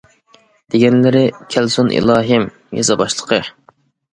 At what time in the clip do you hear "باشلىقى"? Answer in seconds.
3.03-3.41